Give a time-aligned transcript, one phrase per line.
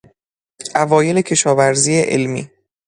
[0.83, 2.49] اوایل کشاورزی علمی